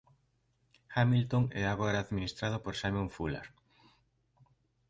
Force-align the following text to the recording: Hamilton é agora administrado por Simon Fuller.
Hamilton 0.95 1.43
é 1.61 1.63
agora 1.67 1.97
administrado 2.05 2.57
por 2.63 2.73
Simon 2.81 3.07
Fuller. 3.15 3.47